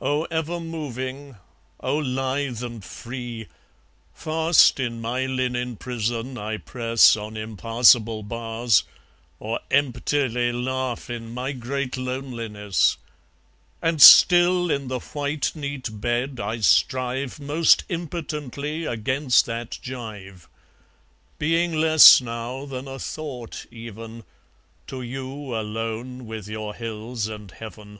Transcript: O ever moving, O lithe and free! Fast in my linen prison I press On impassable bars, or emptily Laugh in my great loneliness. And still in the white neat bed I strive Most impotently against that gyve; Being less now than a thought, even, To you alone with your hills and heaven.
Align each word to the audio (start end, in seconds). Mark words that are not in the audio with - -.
O 0.00 0.26
ever 0.30 0.60
moving, 0.60 1.34
O 1.80 1.96
lithe 1.96 2.62
and 2.62 2.84
free! 2.84 3.48
Fast 4.14 4.78
in 4.78 5.00
my 5.00 5.26
linen 5.26 5.74
prison 5.74 6.38
I 6.38 6.58
press 6.58 7.16
On 7.16 7.36
impassable 7.36 8.22
bars, 8.22 8.84
or 9.40 9.58
emptily 9.72 10.52
Laugh 10.52 11.10
in 11.10 11.34
my 11.34 11.50
great 11.50 11.96
loneliness. 11.96 12.96
And 13.82 14.00
still 14.00 14.70
in 14.70 14.86
the 14.86 15.00
white 15.00 15.50
neat 15.56 16.00
bed 16.00 16.38
I 16.38 16.60
strive 16.60 17.40
Most 17.40 17.82
impotently 17.88 18.84
against 18.84 19.46
that 19.46 19.80
gyve; 19.82 20.46
Being 21.40 21.72
less 21.74 22.20
now 22.20 22.66
than 22.66 22.86
a 22.86 23.00
thought, 23.00 23.66
even, 23.72 24.22
To 24.86 25.02
you 25.02 25.56
alone 25.56 26.24
with 26.26 26.46
your 26.46 26.72
hills 26.74 27.26
and 27.26 27.50
heaven. 27.50 27.98